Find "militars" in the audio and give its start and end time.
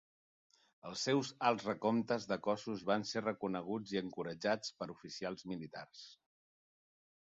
5.55-6.07